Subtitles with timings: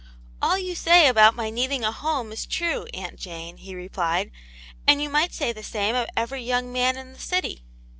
[0.41, 4.31] "All you say about my needing a home is true, Aunt Jane," he replied,
[4.87, 7.63] "and you might say the same of every young man in the city.